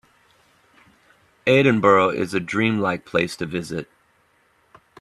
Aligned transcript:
Edinburgh 1.45 2.09
is 2.19 2.33
a 2.33 2.39
dream-like 2.39 3.05
place 3.05 3.35
to 3.35 3.45
visit. 3.45 3.87